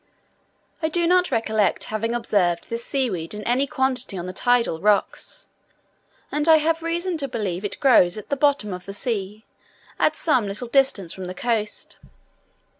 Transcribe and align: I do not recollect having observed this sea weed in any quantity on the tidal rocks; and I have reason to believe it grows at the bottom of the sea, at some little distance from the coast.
I 0.81 0.89
do 0.89 1.05
not 1.05 1.29
recollect 1.29 1.83
having 1.93 2.15
observed 2.15 2.71
this 2.71 2.83
sea 2.83 3.11
weed 3.11 3.35
in 3.35 3.43
any 3.43 3.67
quantity 3.67 4.17
on 4.17 4.25
the 4.25 4.33
tidal 4.33 4.81
rocks; 4.81 5.45
and 6.31 6.47
I 6.49 6.57
have 6.57 6.81
reason 6.81 7.17
to 7.19 7.27
believe 7.27 7.63
it 7.63 7.79
grows 7.79 8.17
at 8.17 8.29
the 8.29 8.35
bottom 8.35 8.73
of 8.73 8.87
the 8.87 8.93
sea, 8.95 9.45
at 9.99 10.15
some 10.15 10.47
little 10.47 10.69
distance 10.69 11.13
from 11.13 11.25
the 11.25 11.35
coast. 11.35 11.99